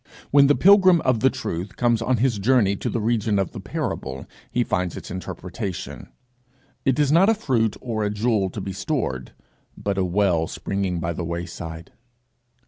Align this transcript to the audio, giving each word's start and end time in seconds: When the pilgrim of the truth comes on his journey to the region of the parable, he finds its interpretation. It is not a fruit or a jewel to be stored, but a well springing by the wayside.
When 0.31 0.47
the 0.47 0.55
pilgrim 0.55 0.99
of 1.01 1.19
the 1.19 1.29
truth 1.29 1.75
comes 1.75 2.01
on 2.01 2.17
his 2.17 2.39
journey 2.39 2.75
to 2.75 2.89
the 2.89 2.99
region 2.99 3.37
of 3.37 3.51
the 3.51 3.59
parable, 3.59 4.25
he 4.49 4.63
finds 4.63 4.97
its 4.97 5.11
interpretation. 5.11 6.07
It 6.85 6.97
is 6.97 7.11
not 7.11 7.29
a 7.29 7.35
fruit 7.35 7.75
or 7.81 8.03
a 8.03 8.09
jewel 8.09 8.49
to 8.49 8.61
be 8.61 8.73
stored, 8.73 9.33
but 9.77 9.99
a 9.99 10.03
well 10.03 10.47
springing 10.47 10.99
by 10.99 11.13
the 11.13 11.23
wayside. 11.23 11.91